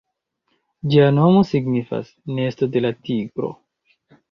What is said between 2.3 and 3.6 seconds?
"Nesto de la Tigro".